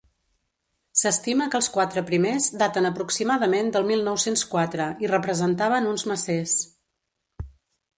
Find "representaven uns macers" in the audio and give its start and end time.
5.17-6.61